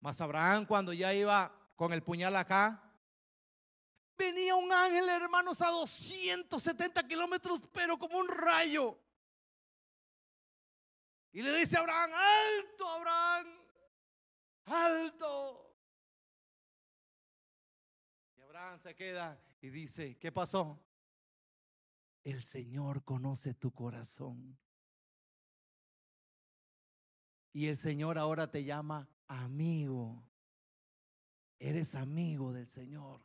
[0.01, 2.93] Mas Abraham cuando ya iba con el puñal acá,
[4.15, 8.99] venía un ángel, hermanos, a 270 kilómetros, pero como un rayo.
[11.35, 13.47] Y le dice a Abraham, alto, Abraham,
[14.63, 15.75] alto.
[18.37, 20.81] Y Abraham se queda y dice, ¿qué pasó?
[22.23, 24.57] El Señor conoce tu corazón.
[27.51, 30.23] Y el Señor ahora te llama amigo.
[31.59, 33.21] Eres amigo del Señor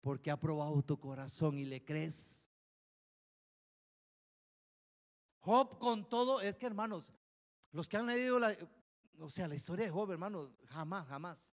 [0.00, 2.48] porque ha probado tu corazón y le crees.
[5.40, 7.17] Job con todo, es que hermanos,
[7.72, 8.56] los que han leído la,
[9.20, 11.50] o sea, la historia de Job, hermanos, jamás, jamás.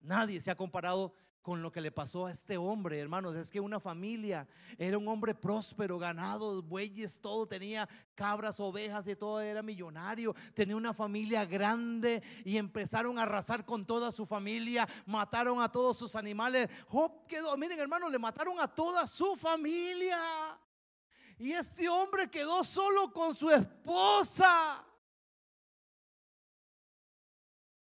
[0.00, 3.34] Nadie se ha comparado con lo que le pasó a este hombre, hermanos.
[3.36, 4.46] Es que una familia
[4.76, 10.76] era un hombre próspero, ganado, bueyes, todo, tenía cabras, ovejas y todo, era millonario, tenía
[10.76, 16.14] una familia grande y empezaron a arrasar con toda su familia, mataron a todos sus
[16.14, 16.68] animales.
[16.86, 20.18] Job quedó, miren hermanos, le mataron a toda su familia.
[21.38, 24.84] Y este hombre quedó solo con su esposa.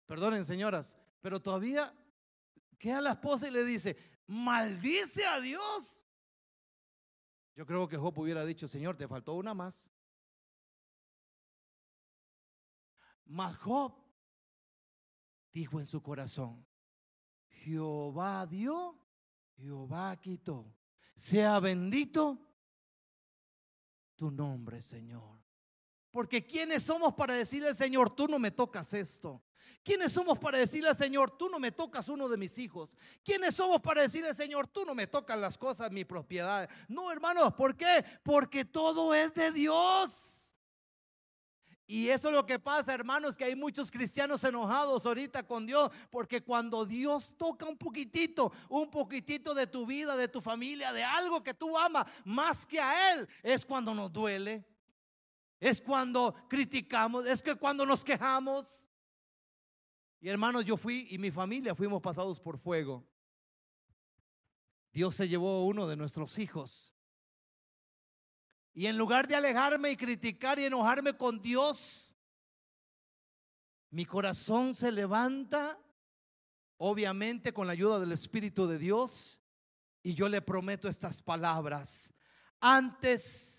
[0.07, 1.93] Perdonen, señoras, pero todavía
[2.79, 6.03] queda la esposa y le dice, maldice a Dios.
[7.55, 9.89] Yo creo que Job hubiera dicho, Señor, te faltó una más.
[13.25, 13.93] Mas Job
[15.51, 16.65] dijo en su corazón,
[17.49, 18.97] Jehová dio,
[19.57, 20.73] Jehová quitó.
[21.15, 22.39] Sea bendito
[24.15, 25.36] tu nombre, Señor.
[26.17, 29.39] Porque ¿quiénes somos para decirle al Señor, tú no me tocas esto?
[29.83, 32.97] ¿Quiénes somos para decirle al Señor, tú no me tocas uno de mis hijos?
[33.23, 36.67] ¿Quiénes somos para decirle al Señor, tú no me tocas las cosas, mi propiedad?
[36.87, 38.03] No, hermanos, ¿por qué?
[38.23, 40.51] Porque todo es de Dios.
[41.85, 45.91] Y eso es lo que pasa, hermanos, que hay muchos cristianos enojados ahorita con Dios,
[46.09, 51.03] porque cuando Dios toca un poquitito, un poquitito de tu vida, de tu familia, de
[51.03, 54.65] algo que tú amas más que a Él, es cuando nos duele,
[55.59, 58.87] es cuando criticamos, es que cuando nos quejamos.
[60.19, 63.07] Y hermanos, yo fui y mi familia fuimos pasados por fuego.
[64.91, 66.93] Dios se llevó a uno de nuestros hijos.
[68.73, 72.15] Y en lugar de alejarme y criticar y enojarme con Dios,
[73.89, 75.79] mi corazón se levanta,
[76.77, 79.41] obviamente con la ayuda del Espíritu de Dios,
[80.03, 82.13] y yo le prometo estas palabras.
[82.59, 83.56] Antes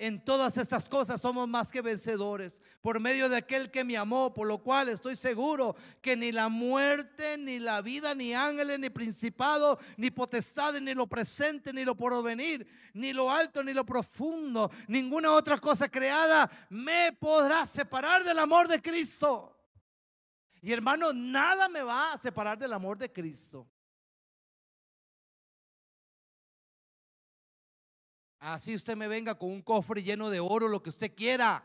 [0.00, 4.32] en todas estas cosas somos más que vencedores por medio de aquel que me amó,
[4.32, 8.88] por lo cual estoy seguro que ni la muerte, ni la vida, ni ángeles, ni
[8.88, 14.70] principado, ni potestades, ni lo presente, ni lo porvenir, ni lo alto, ni lo profundo,
[14.88, 19.54] ninguna otra cosa creada me podrá separar del amor de Cristo.
[20.62, 23.68] Y hermano, nada me va a separar del amor de Cristo.
[28.40, 31.62] Así usted me venga con un cofre lleno de oro, lo que usted quiera.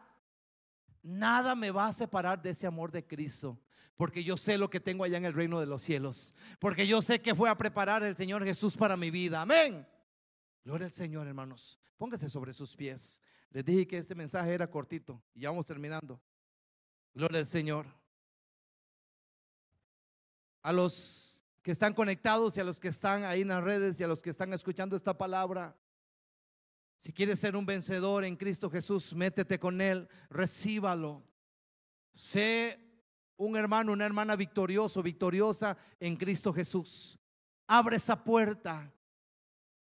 [1.02, 3.58] Nada me va a separar de ese amor de Cristo.
[3.96, 6.34] Porque yo sé lo que tengo allá en el reino de los cielos.
[6.60, 9.42] Porque yo sé que fue a preparar el Señor Jesús para mi vida.
[9.42, 9.88] Amén.
[10.66, 11.80] Gloria al Señor, hermanos.
[11.98, 13.22] Póngase sobre sus pies.
[13.52, 16.20] Les dije que este mensaje era cortito y ya vamos terminando.
[17.14, 17.86] Gloria al Señor.
[20.62, 24.04] A los que están conectados y a los que están ahí en las redes y
[24.04, 25.74] a los que están escuchando esta palabra.
[26.98, 31.24] Si quieres ser un vencedor en Cristo Jesús, métete con Él, recíbalo.
[32.14, 32.80] Sé
[33.38, 37.20] un hermano, una hermana victorioso, victoriosa en Cristo Jesús.
[37.68, 38.92] Abre esa puerta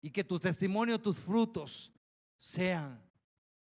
[0.01, 1.93] y que tu testimonio, tus frutos
[2.37, 3.03] sean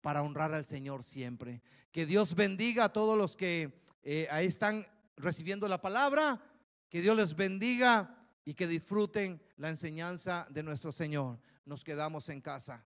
[0.01, 1.63] para honrar al Señor siempre.
[1.93, 4.87] Que Dios bendiga a todos los que eh, ahí están
[5.17, 6.43] recibiendo la palabra.
[6.89, 11.39] Que Dios les bendiga y que disfruten la enseñanza de nuestro Señor.
[11.65, 12.85] Nos quedamos en casa.